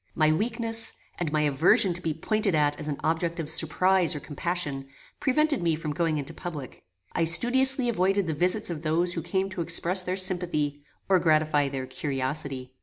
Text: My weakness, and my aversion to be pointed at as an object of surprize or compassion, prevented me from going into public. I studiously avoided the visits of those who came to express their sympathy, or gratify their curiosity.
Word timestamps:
My 0.15 0.31
weakness, 0.31 0.93
and 1.19 1.31
my 1.31 1.41
aversion 1.41 1.93
to 1.93 2.01
be 2.01 2.11
pointed 2.11 2.55
at 2.55 2.75
as 2.79 2.87
an 2.87 2.97
object 3.03 3.39
of 3.39 3.51
surprize 3.51 4.15
or 4.15 4.19
compassion, 4.19 4.87
prevented 5.19 5.61
me 5.61 5.75
from 5.75 5.93
going 5.93 6.17
into 6.17 6.33
public. 6.33 6.83
I 7.13 7.23
studiously 7.25 7.87
avoided 7.87 8.25
the 8.25 8.33
visits 8.33 8.71
of 8.71 8.81
those 8.81 9.13
who 9.13 9.21
came 9.21 9.47
to 9.51 9.61
express 9.61 10.01
their 10.01 10.17
sympathy, 10.17 10.81
or 11.07 11.19
gratify 11.19 11.69
their 11.69 11.85
curiosity. 11.85 12.73